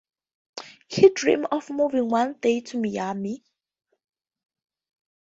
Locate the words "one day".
2.09-2.61